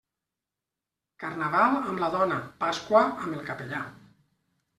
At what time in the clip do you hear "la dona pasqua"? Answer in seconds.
2.05-3.03